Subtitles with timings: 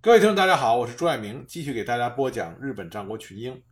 [0.00, 3.64] 各位听众，大家好，我是朱爱明，继续给大家播讲日本战国群英。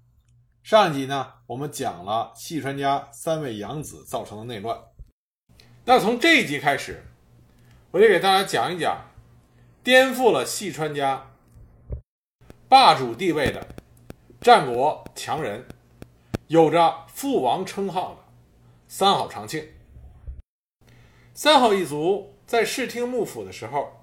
[0.64, 4.76] 上一集呢，我们讲了细川家三位养子造成的内乱。
[5.84, 7.00] 那从这一集开始，
[7.92, 9.08] 我就给大家讲一讲
[9.84, 11.30] 颠覆了细川家
[12.68, 13.64] 霸主地位的
[14.40, 15.64] 战国强人，
[16.48, 18.18] 有着父王称号的
[18.88, 19.64] 三好长庆。
[21.34, 23.95] 三好一族在室町幕府的时候。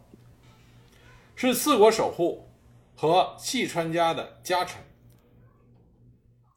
[1.52, 2.50] 是四国守护
[2.96, 4.82] 和细川家的家臣。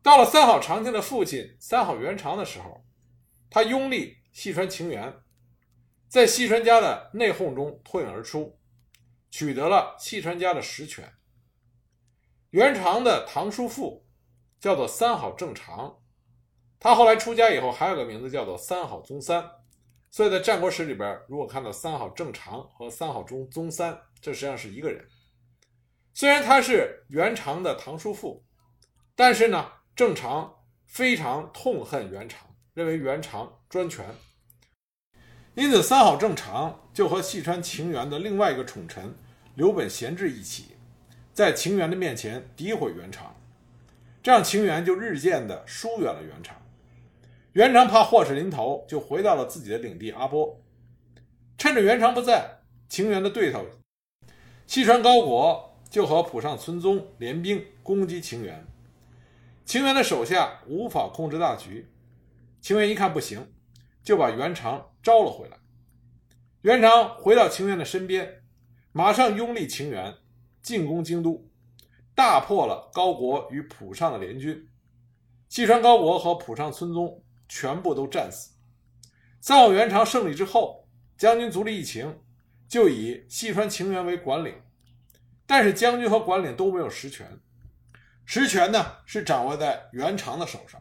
[0.02, 2.84] 到了三好长庆的父亲三好元长的时候，
[3.50, 5.12] 他拥立细川晴元，
[6.08, 8.58] 在细川家的内讧中脱颖而出，
[9.30, 11.12] 取得了细川家的实权。
[12.50, 14.06] 元长的堂叔父
[14.60, 15.98] 叫做三好正长，
[16.78, 19.44] 他后来出家以后还有个名字叫做三好宗三。
[20.08, 25.06] 所以在战国史里边，如果看到三好正长和三好宗宗三，这实际上是一个人。
[26.12, 28.44] 虽然他是元长的堂叔父，
[29.14, 30.52] 但是呢，正长
[30.84, 32.40] 非常痛恨元长，
[32.74, 34.04] 认为元长专权，
[35.54, 39.14] 因此三好正长就和细川晴元的另外一个宠臣
[39.54, 40.74] 刘本贤治一起，
[41.32, 43.32] 在晴元的面前诋毁元长，
[44.24, 46.60] 这样晴元就日渐的疏远了元长。
[47.52, 50.60] 元长怕祸事临头，就回到了自己的领地阿波。
[51.56, 52.58] 趁着元长不在，
[52.88, 53.64] 晴元的对头
[54.66, 58.66] 西川高国就和浦上村宗联兵攻击晴元。
[59.64, 61.88] 晴元的手下无法控制大局，
[62.60, 63.52] 晴元一看不行，
[64.02, 65.56] 就把元长招了回来。
[66.62, 68.42] 元长回到晴元的身边，
[68.92, 70.14] 马上拥立晴元
[70.62, 71.48] 进攻京都，
[72.14, 74.68] 大破了高国与浦上的联军。
[75.48, 77.22] 西川高国和浦上村宗。
[77.48, 78.50] 全部都战死。
[79.40, 80.84] 三好元长胜利之后，
[81.16, 82.18] 将军足利义晴
[82.68, 84.54] 就以细川晴元为管领，
[85.46, 87.38] 但是将军和管领都没有实权，
[88.24, 90.80] 实权呢是掌握在元长的手上。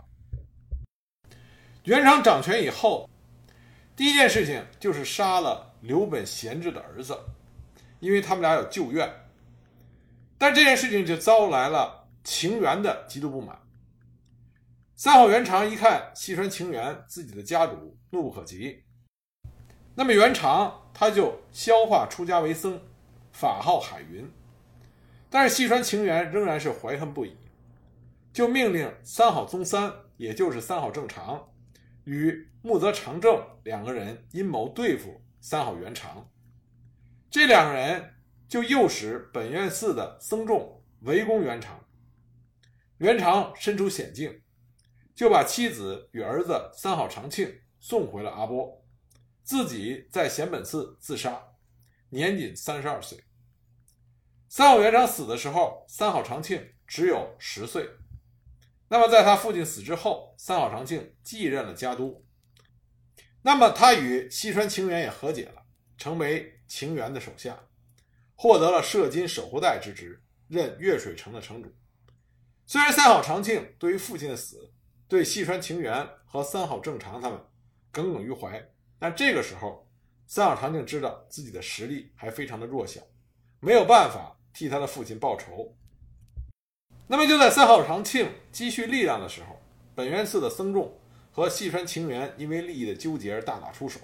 [1.83, 3.09] 元长掌权以后，
[3.95, 7.15] 第一件事情就是杀了刘本贤治的儿子，
[7.99, 9.07] 因为他们俩有旧怨。
[10.37, 13.61] 但这件事情就招来了晴元的极度不满。
[14.95, 18.84] 三好元长一看细川晴元自己的家主，怒不可及。
[19.95, 22.79] 那么元长他就消化出家为僧，
[23.31, 24.29] 法号海云。
[25.29, 27.35] 但是细川晴元仍然是怀恨不已，
[28.31, 31.49] 就命令三好宗三，也就是三好正长，
[32.03, 36.29] 与木泽长政两个人阴谋对付三好元长。
[37.29, 38.13] 这两个人
[38.47, 41.85] 就诱使本院寺的僧众围攻元长。
[42.99, 44.41] 元长身处险境。
[45.15, 48.84] 就把妻子与儿子三好长庆送回了阿波，
[49.45, 51.39] 自己在显本寺自杀，
[52.09, 53.23] 年仅三十二岁。
[54.49, 57.87] 三好元长死的时候，三好长庆只有十岁。
[58.87, 62.25] 那么在他父亲死之后，三好长庆继任了家督。
[63.43, 65.61] 那么他与西川晴元也和解了，
[65.95, 67.67] 成为晴元的手下，
[68.33, 71.71] 获得了摄津守护代之职，任越水城的城主。
[72.65, 74.73] 虽然三好长庆对于父亲的死，
[75.07, 77.39] 对细川晴元和三好正长他们
[77.91, 79.87] 耿耿于怀，但这个时候，
[80.27, 83.01] 三好长庆知道自己的实力还非常的弱小，
[83.59, 85.75] 没有办法替他的父亲报仇。
[87.07, 89.59] 那么就在三好长庆积蓄力量的时候，
[89.93, 90.91] 本愿寺的僧众
[91.31, 93.99] 和细川晴元因为利益的纠结而大打出手，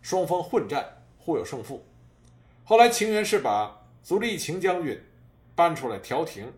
[0.00, 1.84] 双方混战，互有胜负。
[2.64, 5.00] 后来晴元是把足利义晴将军
[5.54, 6.52] 搬出来调停。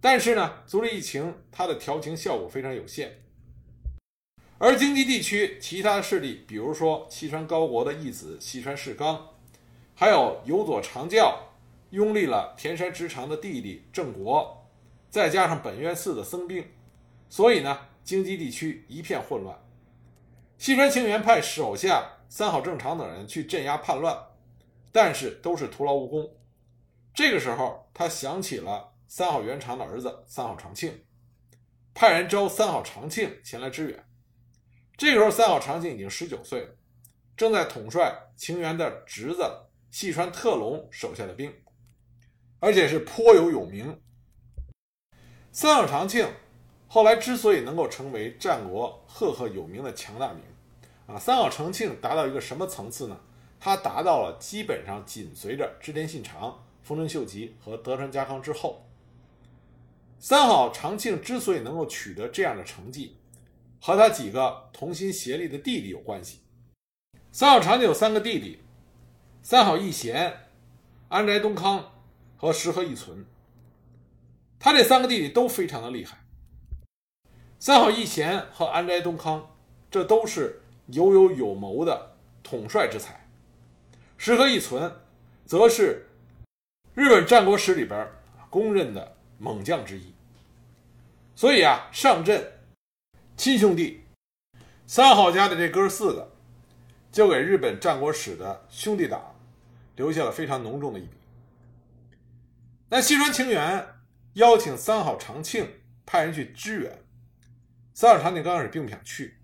[0.00, 3.20] 但是呢，足利义晴他的调停效果非常有限，
[4.58, 9.28] 而京畿地区其他势力，比如说西川高国的义子西川氏纲，
[9.94, 11.38] 还有有佐长教
[11.90, 14.66] 拥立了田山直长的弟弟郑国，
[15.10, 16.64] 再加上本愿寺的僧兵，
[17.28, 19.58] 所以呢，京畿地区一片混乱。
[20.58, 24.16] 西川清源派手下三好正长等人去镇压叛乱，
[24.90, 26.30] 但是都是徒劳无功。
[27.12, 28.92] 这个时候，他想起了。
[29.08, 31.04] 三好元长的儿子三好长庆，
[31.94, 34.05] 派人招三好长庆前来支援。
[34.96, 36.74] 这个时候，三好长庆已经十九岁了，
[37.36, 39.42] 正在统帅晴元的侄子
[39.90, 41.52] 细川特隆手下的兵，
[42.60, 44.00] 而且是颇有有名。
[45.52, 46.26] 三好长庆
[46.88, 50.42] 后来之所以能够成为战国赫赫有名的强大名，
[51.06, 53.20] 啊，三好长庆达到一个什么层次呢？
[53.58, 58.82] 他达到了基本上紧随着织田信长、丰臣秀吉和德川家康之后。
[60.18, 63.16] 三好长庆之所以能够取得这样的成绩，
[63.80, 66.40] 和他几个同心协力的弟弟有关系。
[67.32, 68.58] 三好长庆有三个弟弟：
[69.42, 70.34] 三好义贤、
[71.08, 71.92] 安宅东康
[72.36, 73.24] 和石河义存。
[74.58, 76.18] 他这三个弟弟都非常的厉害。
[77.58, 79.54] 三好义贤和安宅东康，
[79.90, 83.28] 这都是有勇有谋的统帅之才。
[84.16, 84.90] 石河义存，
[85.44, 86.06] 则是
[86.94, 88.08] 日本战国史里边
[88.48, 90.14] 公认的猛将之一。
[91.34, 92.42] 所以啊，上阵
[93.36, 94.00] 亲兄弟
[94.86, 96.32] 三好家的这哥四个，
[97.12, 99.38] 就给日本战国史的兄弟党
[99.94, 101.18] 留下了非常浓重的一笔。
[102.88, 103.86] 那西川晴元
[104.34, 105.68] 邀请三好长庆
[106.06, 107.04] 派人去支援。
[107.92, 109.38] 三好长庆刚开始并不想去，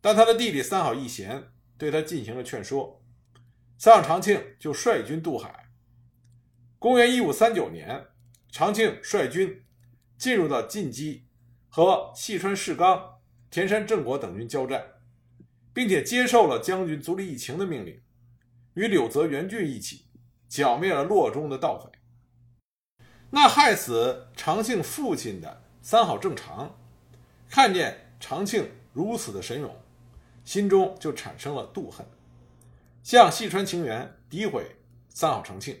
[0.00, 3.02] 但他的弟弟三好义贤对他进行了劝说，
[3.76, 5.68] 三好长庆就率军渡海。
[6.78, 8.06] 公元一五三九年，
[8.50, 9.62] 长庆率军
[10.16, 11.22] 进入到晋畿，
[11.74, 13.18] 和细川氏纲、
[13.50, 14.84] 田山正国等军交战，
[15.72, 17.98] 并且接受了将军足利义晴的命令，
[18.74, 20.04] 与柳泽元俊一起
[20.50, 21.90] 剿灭了洛中的盗匪。
[23.30, 26.78] 那害死长庆父亲的三好正长。
[27.48, 29.74] 看见长庆如此的神勇，
[30.44, 32.06] 心中就产生了妒恨，
[33.02, 34.76] 向细川晴元诋毁
[35.08, 35.74] 三好长庆。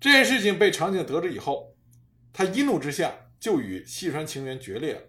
[0.00, 1.74] 这件事情被长庆得知以后，
[2.32, 5.00] 他一怒之下就与细川晴元决裂了，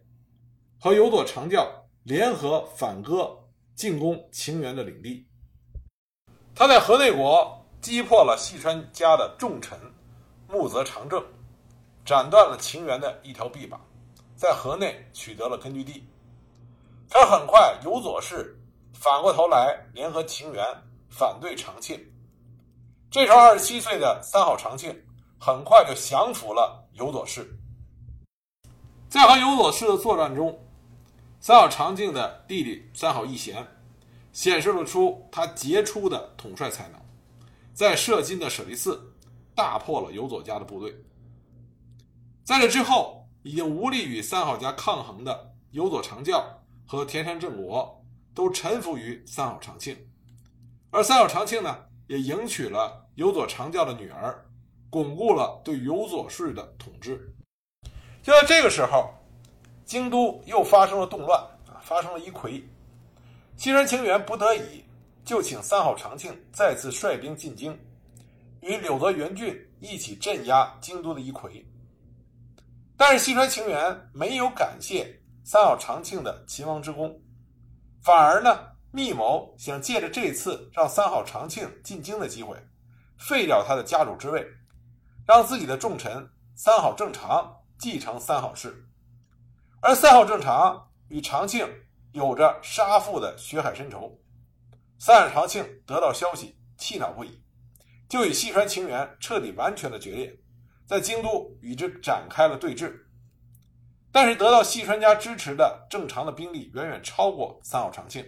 [0.79, 1.69] 和有佐长教
[2.03, 3.37] 联合反戈
[3.75, 5.27] 进攻晴元的领地。
[6.55, 9.77] 他在河内国击破了细川家的重臣
[10.47, 11.21] 木泽长政，
[12.05, 13.79] 斩断了晴元的一条臂膀。
[14.35, 16.03] 在河内取得了根据地，
[17.09, 18.57] 他很快有佐氏
[18.93, 20.65] 反过头来联合晴元
[21.09, 21.99] 反对长庆。
[23.11, 24.99] 这时候，二十七岁的三好长庆
[25.37, 27.45] 很快就降服了有佐氏。
[29.11, 30.57] 在和有佐氏的作战中，
[31.41, 33.67] 三好长庆的弟弟三好义贤
[34.31, 37.01] 显示了出他杰出的统帅才能，
[37.73, 39.13] 在射津的舍利寺
[39.53, 40.95] 大破了有佐家的部队。
[42.45, 43.19] 在这之后。
[43.43, 48.05] 已经无力与三好家抗衡的有佐长教和田山正国
[48.35, 49.97] 都臣服于三好长庆，
[50.91, 51.75] 而三好长庆呢，
[52.05, 54.45] 也迎娶了有佐长教的女儿，
[54.91, 57.35] 巩固了对有佐氏的统治。
[58.23, 59.09] 就在这个时候，
[59.83, 62.63] 京都又发生了动乱啊，发生了一揆，
[63.57, 64.85] 西川晴元不得已
[65.25, 67.77] 就请三好长庆再次率兵进京，
[68.61, 71.65] 与柳泽元俊一起镇压京都的一揆。
[72.95, 77.19] 但是西川晴元没有感谢三好长庆的秦王之功，
[78.03, 82.55] 反而呢密谋想借着这次让三好长庆进京的机会，
[83.17, 84.45] 废掉他的家主之位，
[85.25, 88.87] 让自己的重臣三好正常继承三好氏。
[89.81, 91.67] 而三好正常与长庆
[92.11, 94.21] 有着杀父的血海深仇，
[94.99, 97.41] 三好长庆得到消息气恼不已，
[98.07, 100.37] 就与西川晴元彻底完全的决裂。
[100.85, 102.93] 在京都与之展开了对峙，
[104.11, 108.23] 但是得到细川家支持的正常的兵力远远超过三好长庆，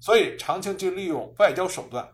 [0.00, 2.12] 所以长庆就利用外交手段，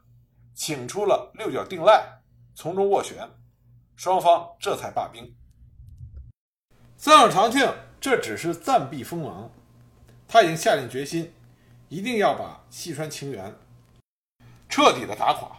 [0.55, 2.21] 请出了六角定赖
[2.55, 3.27] 从中斡旋，
[3.97, 5.35] 双方这才罢兵。
[7.03, 7.67] 三好长庆
[7.99, 9.51] 这只是暂避锋芒，
[10.29, 11.33] 他已经下定决心，
[11.89, 13.57] 一定要把细川晴元
[14.69, 15.59] 彻底的打垮。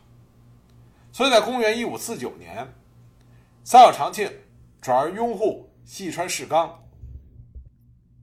[1.11, 2.71] 所以在公元一五四九年。
[3.63, 4.31] 三好长庆
[4.81, 6.87] 转而拥护细川氏纲，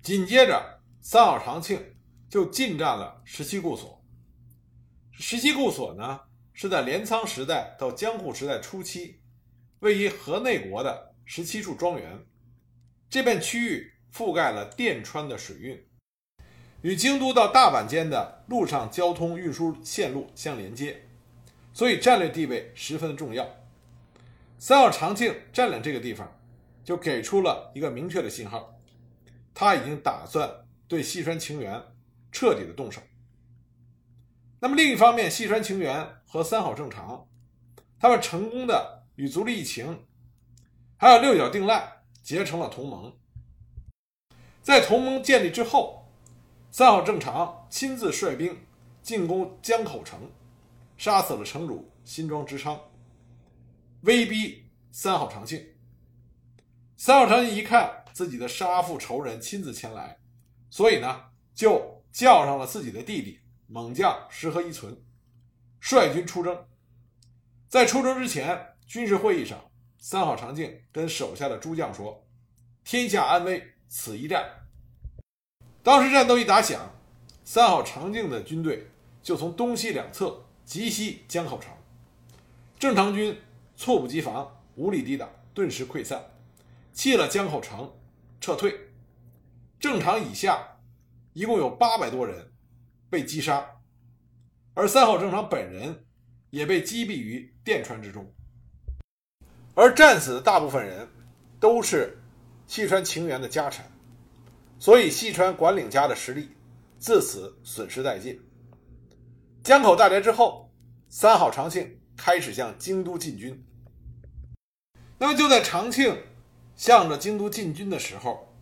[0.00, 1.96] 紧接着三好长庆
[2.30, 4.00] 就进占了十七固所。
[5.10, 6.20] 十七固所呢，
[6.52, 9.20] 是在镰仓时代到江户时代初期，
[9.80, 12.24] 位于河内国的十七处庄园。
[13.10, 15.82] 这片区域覆盖了电川的水运，
[16.82, 21.04] 与京都到大阪间的陆上交通运输线路相连接，
[21.72, 23.48] 所以战略地位十分的重要。
[24.58, 26.38] 三好长庆占领这个地方，
[26.84, 28.78] 就给出了一个明确的信号，
[29.54, 31.82] 他已经打算对细川晴元
[32.30, 33.00] 彻底的动手。
[34.60, 37.26] 那么另一方面，细川晴元和三好正常，
[37.98, 40.04] 他们成功的与足利义晴，
[40.98, 41.97] 还有六角定赖
[42.28, 43.10] 结成了同盟。
[44.60, 46.12] 在同盟建立之后，
[46.70, 48.54] 三好正常亲自率兵
[49.00, 50.30] 进攻江口城，
[50.98, 52.78] 杀死了城主新庄直昌。
[54.02, 55.68] 威逼三好长庆，
[56.98, 60.18] 三好长庆一看自己的杀父仇人亲自前来，
[60.68, 65.02] 所以呢，就叫上了自己的弟弟猛将石河一存，
[65.80, 66.66] 率军出征。
[67.70, 69.67] 在出征之前，军事会议上，
[69.98, 72.26] 三好长庆跟手下的诸将说
[72.84, 74.48] ：“天下安危，此一战。”
[75.82, 76.94] 当时战斗一打响，
[77.44, 78.88] 三好长庆的军队
[79.22, 81.70] 就从东西两侧急袭江口城，
[82.78, 83.38] 正常军。
[83.80, 86.20] 猝不及防，无力抵挡，顿时溃散，
[86.92, 87.96] 弃了江口城，
[88.40, 88.76] 撤退。
[89.78, 90.80] 正常以下
[91.32, 92.52] 一共有八百多人
[93.08, 93.64] 被击杀，
[94.74, 96.04] 而三好正常本人
[96.50, 98.34] 也被击毙于电川之中。
[99.80, 101.06] 而战死的大部分人
[101.60, 102.18] 都是
[102.66, 103.84] 细川晴元的家臣，
[104.76, 106.48] 所以细川管领家的实力
[106.98, 108.36] 自此损失殆尽。
[109.62, 110.68] 江口大捷之后，
[111.08, 113.64] 三好长庆开始向京都进军。
[115.16, 116.24] 那么就在长庆
[116.74, 118.52] 向着京都进军的时候，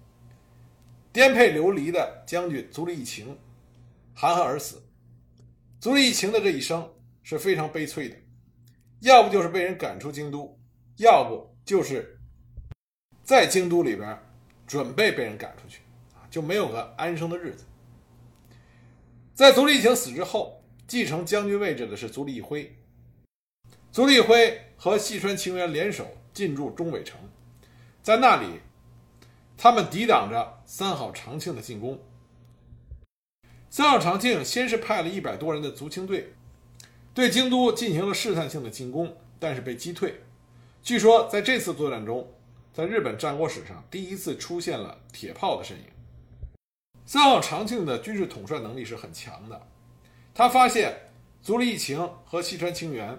[1.14, 3.38] 颠沛流离的将军足利义晴
[4.12, 4.82] 含恨而死。
[5.80, 6.86] 足利义晴的这一生
[7.22, 8.16] 是非常悲催的，
[9.00, 10.55] 要不就是被人赶出京都，
[10.96, 12.18] 要不就是
[13.22, 14.18] 在京都里边
[14.66, 15.80] 准备被人赶出去，
[16.14, 17.64] 啊，就没有个安生的日子。
[19.34, 22.76] 在足利义晴死之后，继承将军位置的是足利义辉。
[23.90, 26.06] 足利义辉和细川晴元联手。
[26.36, 27.18] 进驻中尾城，
[28.02, 28.60] 在那里，
[29.56, 31.98] 他们抵挡着三好长庆的进攻。
[33.70, 36.34] 三好长庆先是派了一百多人的足轻队，
[37.14, 40.20] 对京都进行了试探性的进攻，但是被击退。
[40.86, 42.32] 据说在这次作战中，
[42.72, 45.84] 在日本战国史上第一次出现了铁炮的身影。
[47.04, 49.60] 三好长庆的军事统帅能力是很强的，
[50.32, 50.96] 他发现
[51.42, 53.18] 足利义晴和细川晴元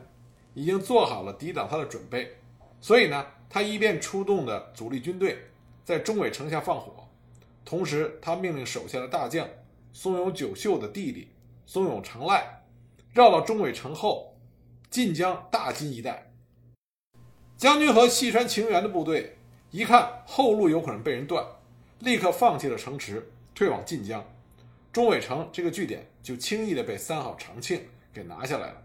[0.53, 2.37] 已经做好了抵挡他的准备。
[2.79, 5.37] 所以呢，他一边出动的主力军队
[5.83, 7.05] 在中尾城下放火，
[7.65, 9.45] 同时他命令手下的大将
[9.91, 11.27] 松永久秀的弟弟
[11.65, 12.63] 松永长赖
[13.11, 14.37] 绕到中尾城后
[14.89, 16.23] 晋江大津一带。
[17.57, 19.37] 将军和细川晴元的部队
[19.71, 21.43] 一看后路有可能被人断，
[21.99, 24.23] 立刻放弃了城池，退往晋江。
[24.93, 28.83] 中尾城这个据点就轻易的被三好长庆给拿下来了。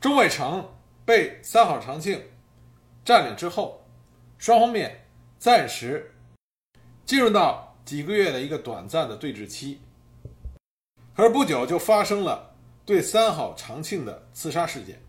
[0.00, 0.66] 中尾城
[1.04, 2.20] 被三好长庆。
[3.04, 3.82] 占领之后，
[4.38, 5.04] 双方面
[5.38, 6.14] 暂时
[7.04, 9.80] 进入到几个月的一个短暂的对峙期。
[11.14, 12.54] 可是不久就发生了
[12.86, 15.02] 对三好长庆的刺杀事件。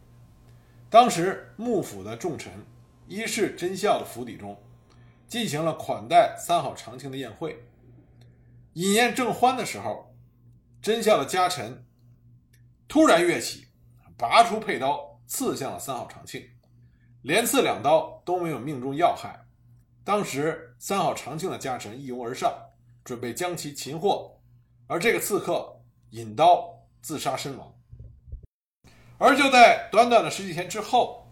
[0.94, 2.54] 当时幕府的重臣
[3.08, 4.56] 伊势真孝的府邸中
[5.28, 7.66] 进行了款待三好长庆的宴会。
[8.74, 10.16] 饮宴正欢的时候，
[10.84, 11.84] 真孝的家臣
[12.88, 13.66] 突然跃起，
[14.16, 16.48] 拔出佩刀刺向了三好长庆。
[17.24, 19.48] 连刺两刀都没有命中要害，
[20.04, 22.54] 当时三好长庆的家臣一拥而上，
[23.04, 24.40] 准备将其擒获，
[24.86, 25.82] 而这个刺客
[26.12, 27.74] 引刀自杀身亡。
[29.18, 31.28] 而就在短短的十几天之后，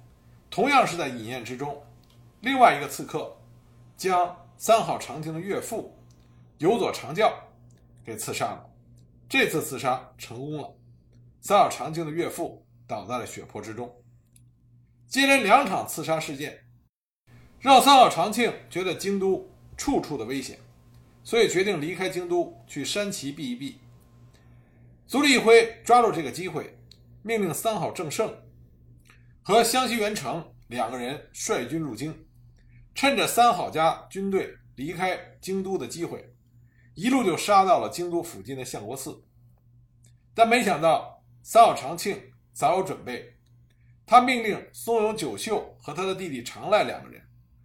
[0.49, 1.83] 同样是在饮宴之中，
[2.41, 3.37] 另外一个刺客
[3.97, 5.97] 将三好长庆的岳父
[6.57, 7.33] 有佐长教
[8.05, 8.65] 给刺杀了。
[9.27, 10.73] 这次刺杀成功了，
[11.39, 13.93] 三好长庆的岳父倒在了血泊之中。
[15.07, 16.59] 接连两场刺杀事件，
[17.59, 20.59] 让三好长庆觉得京都处处的危险，
[21.23, 23.79] 所以决定离开京都去山崎避一避。
[25.07, 26.77] 足利义辉抓住这个机会，
[27.23, 28.35] 命令三好正胜
[29.43, 32.25] 和湘西元成两个人率军入京，
[32.95, 36.33] 趁着三好家军队离开京都的机会，
[36.95, 39.23] 一路就杀到了京都附近的相国寺。
[40.33, 42.19] 但没想到三好长庆
[42.53, 43.37] 早有准备。
[44.05, 47.21] 他命令松永久秀和他的弟弟长赖两个人，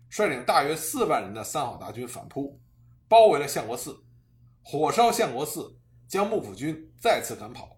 [0.09, 2.61] 率领大约四万人的三好大军反扑，
[3.09, 4.05] 包围了相国寺，
[4.63, 7.76] 火烧相国寺，将幕府军再次赶跑。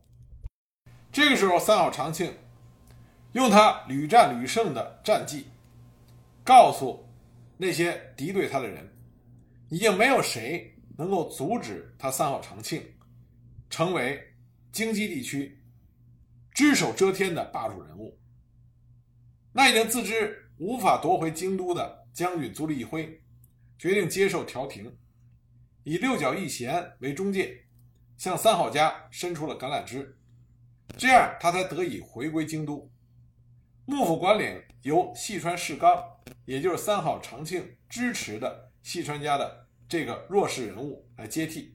[1.11, 2.35] 这个时候，三好长庆
[3.33, 5.47] 用他屡战屡胜的战绩，
[6.45, 7.09] 告诉
[7.57, 8.95] 那些敌对他的人，
[9.69, 12.83] 已经没有谁能够阻止他三好长庆
[13.71, 14.35] 成为
[14.71, 15.61] 京畿地区
[16.53, 18.19] 只手遮天的霸主人物。
[19.53, 23.23] 那已经自知无法夺回京都的将军足利义辉，
[23.79, 24.97] 决定接受调停，
[25.85, 27.65] 以六角义贤为中介，
[28.17, 30.18] 向三好家伸出了橄榄枝，
[30.97, 32.91] 这样他才得以回归京都。
[33.85, 36.03] 幕府管领由细川氏纲，
[36.45, 41.75] 也就是三好长庆支持的细川家的这个弱势人物来接替。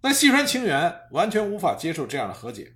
[0.00, 2.74] 但细川晴元完全无法接受这样的和解，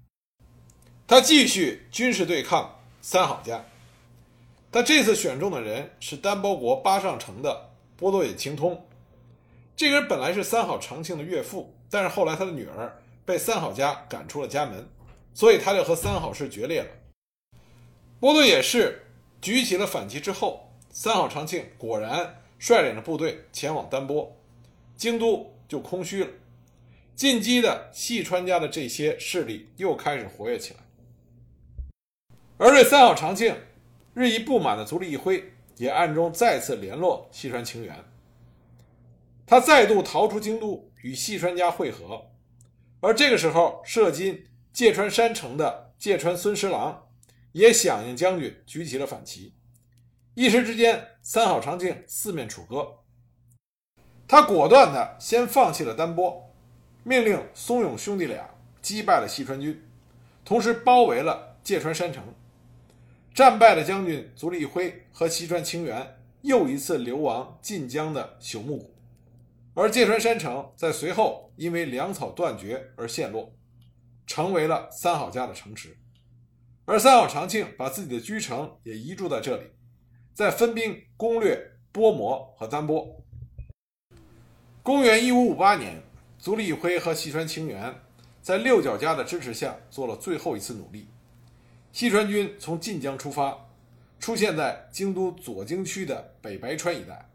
[1.06, 2.80] 他继续军事对抗。
[3.00, 3.62] 三好家，
[4.72, 8.88] 他这次选中的人是丹波国八上城的波多野晴通。
[9.76, 14.88] 这个人本来是三好长庆的岳父，但是后来他的女儿被三好家赶出了家门，
[15.32, 16.88] 所以他就和三好氏决裂了。
[18.20, 19.06] 波多野氏
[19.40, 24.36] 举起了反击之后，三好长庆果然率领着部队前往丹波，
[24.96, 26.30] 京都就空虚了。
[27.14, 30.80] 进击的细川家的这些势力又开始活跃起来。
[32.56, 33.56] 而对三好长庆
[34.14, 38.04] 日益不满的足利义辉也暗中再次联络细川晴元，
[39.46, 42.26] 他再度逃出京都与细川家会合。
[43.04, 47.06] 而这个时候，摄津芥川山城的芥川孙十郎
[47.52, 49.52] 也响应将军举起了反旗，
[50.32, 53.00] 一时之间，三好长庆四面楚歌。
[54.26, 56.50] 他果断地先放弃了丹波，
[57.02, 58.48] 命令松永兄弟俩
[58.80, 59.86] 击败了西川军，
[60.42, 62.24] 同时包围了芥川山城。
[63.34, 68.93] 战败的将军足利辉和西川清源又一次流亡晋江的朽木谷，
[69.74, 73.52] 而芥川山城在随后因为粮草断绝而陷落，
[74.26, 75.96] 成为了三好家的城池。
[76.84, 79.64] 而三好长庆把自己的居城也移驻在这里，
[80.32, 83.20] 再分兵攻略波摩和丹波。
[84.82, 86.02] 公元一五五八年，
[86.38, 87.94] 足利义辉和细川清源
[88.42, 91.08] 在六角家的支持下做了最后一次努力。
[91.90, 93.56] 细川军从晋江出发，
[94.20, 97.30] 出现在京都左京区的北白川一带。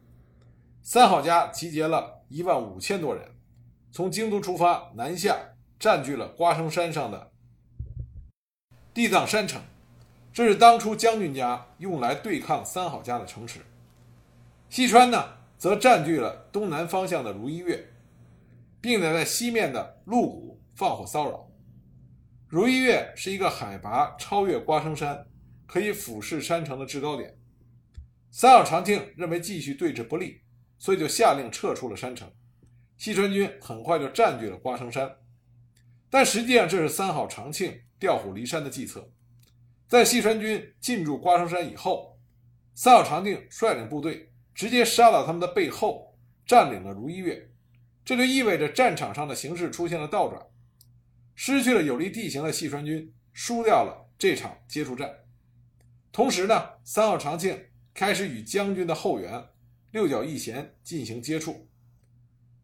[0.83, 3.27] 三好家集结了一万五千多人，
[3.91, 5.35] 从京都出发南下，
[5.79, 7.31] 占据了瓜生山上的
[8.93, 9.61] 地藏山城。
[10.31, 13.59] 这是当初将军家用来对抗三好家的城池。
[14.69, 17.91] 细川呢，则占据了东南方向的如意月，
[18.79, 21.49] 并且在西面的鹿谷放火骚扰。
[22.47, 25.25] 如意月是一个海拔超越瓜生山、
[25.65, 27.35] 可以俯视山城的制高点。
[28.29, 30.41] 三好长庆认为继续对峙不利，
[30.79, 32.27] 所以就下令撤出了山城。
[32.97, 35.17] 西川军很快就占据了瓜生山，
[36.09, 39.11] 但实际上这是三好长庆调虎离山的计策。
[39.87, 42.17] 在西川军进驻瓜生山以后，
[42.73, 47.51] 三好长庆率领部队直接杀到他们的背后，占领了如意月。
[48.03, 50.41] 这就意味着战场上的形势出现了倒转。
[51.35, 55.09] 失去了有利地形的细川军输掉了这场接触战，
[56.11, 59.41] 同时呢，三号长庆开始与将军的后援
[59.91, 61.67] 六角义贤进行接触。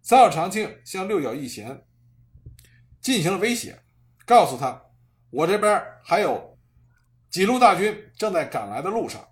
[0.01, 1.85] 三号长庆向六角义贤
[3.01, 3.83] 进行了威胁，
[4.25, 4.81] 告诉他
[5.31, 6.57] ：“我这边还有
[7.29, 9.27] 几路大军正在赶来的路上。”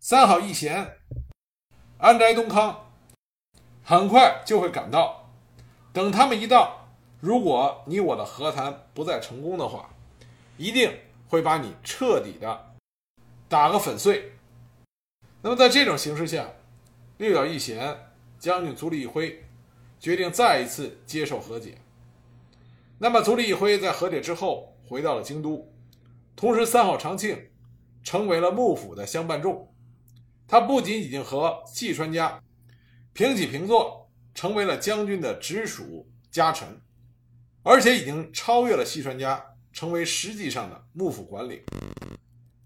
[0.00, 0.98] 三好义贤、
[1.96, 2.92] 安宅东康
[3.82, 5.32] 很快就会赶到，
[5.92, 6.80] 等他们一到。
[7.20, 9.88] 如果你我的和谈不再成功的话，
[10.58, 10.94] 一定
[11.26, 12.74] 会把你彻底的
[13.48, 14.32] 打个粉碎。
[15.40, 16.46] 那么在这种形势下，
[17.18, 17.96] 六角义贤
[18.38, 19.44] 将军足利义辉
[20.00, 21.78] 决定再一次接受和解。
[22.98, 25.72] 那么足利义辉在和解之后回到了京都，
[26.34, 27.50] 同时三好长庆
[28.02, 29.72] 成为了幕府的相伴众。
[30.46, 32.42] 他不仅已经和细川家
[33.12, 36.80] 平起平坐，成为了将军的直属家臣。
[37.62, 41.62] 而且已经超越了细川家，成为实际上的幕府管理。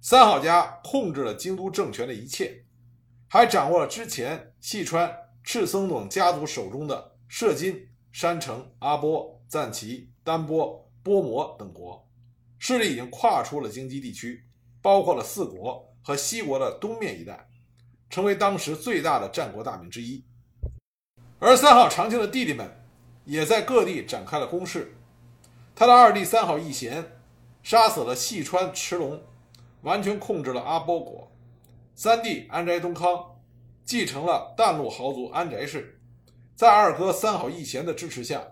[0.01, 2.65] 三好家控制了京都政权的一切，
[3.29, 5.15] 还掌握了之前细川、
[5.45, 12.09] 赤松等家族手中的摄津、山城、阿波、赞岐、丹波、波摩等国，
[12.59, 14.45] 势力已经跨出了京畿地区，
[14.83, 17.49] 包括了四国和西国的东面一带，
[18.11, 20.25] 成为当时最大的战国大名之一。
[21.39, 22.75] 而三好长庆的弟弟们。
[23.29, 24.97] 也在各地展开了攻势。
[25.75, 27.21] 他的二弟三好义贤
[27.63, 29.23] 杀死了细川持龙，
[29.83, 31.28] 完全控制了阿波国。
[32.01, 33.43] 三弟安宅东康
[33.85, 36.01] 继承了淡路豪族安宅氏，
[36.55, 38.47] 在二哥三好义贤的支持下，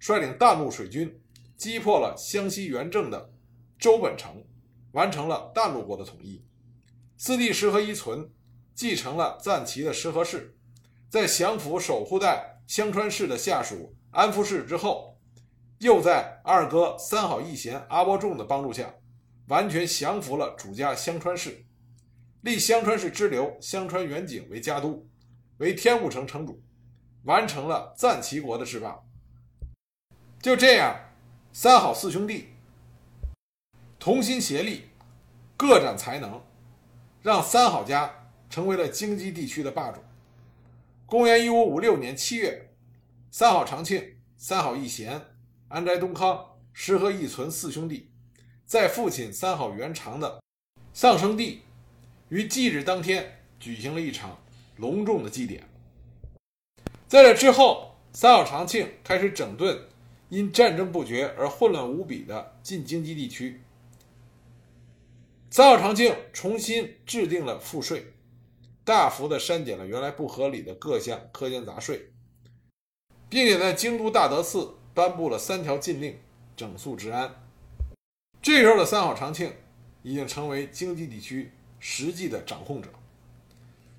[0.00, 1.22] 率领淡路水军
[1.56, 3.30] 击破了湘西元政的
[3.78, 4.44] 周本城，
[4.90, 6.44] 完成了淡路国的统一。
[7.16, 8.32] 四弟石河一存
[8.74, 10.58] 继承了赞岐的石河氏，
[11.08, 13.94] 在降服守护代香川氏的下属。
[14.10, 15.16] 安福氏之后，
[15.78, 18.92] 又在二哥三好义贤阿波仲的帮助下，
[19.46, 21.64] 完全降服了主家香川氏，
[22.48, 25.06] 立香川氏支流香川远景为家督，
[25.58, 26.62] 为天武城城主，
[27.24, 28.98] 完成了赞岐国的制霸。
[30.40, 30.96] 就这样，
[31.52, 32.48] 三好四兄弟
[33.98, 34.84] 同心协力，
[35.58, 36.42] 各展才能，
[37.20, 40.00] 让三好家成为了京畿地区的霸主。
[41.04, 42.64] 公元一五五六年七月。
[43.30, 45.20] 三好长庆、三好义贤、
[45.68, 48.10] 安斋东康、石河义存四兄弟，
[48.64, 50.42] 在父亲三好元长的
[50.94, 51.60] 丧生地
[52.28, 54.38] 于忌日当天举行了一场
[54.76, 55.68] 隆重的祭典。
[57.06, 59.88] 在这之后，三好长庆开始整顿
[60.28, 63.60] 因战争不绝而混乱无比的晋京畿地区。
[65.50, 68.12] 三好长庆重新制定了赋税，
[68.84, 72.10] 大幅的删减了原来不合理的各项苛捐杂税。
[73.30, 76.18] 并且在京都大德寺颁布了三条禁令，
[76.56, 77.34] 整肃治安。
[78.40, 79.52] 这时候的三好长庆
[80.02, 82.88] 已经成为京畿地区实际的掌控者。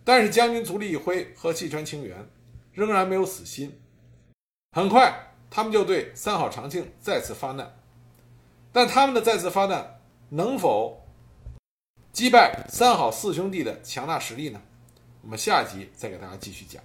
[0.04, 2.28] 但是将军足利义辉和细川清源
[2.74, 3.80] 仍然没有死心，
[4.72, 7.78] 很快他们就对三好长庆再次发难。
[8.72, 11.06] 但他们的再次发难能否
[12.12, 14.62] 击败三好四兄弟的强大实力呢？
[15.22, 16.82] 我们下集再给大家继续讲。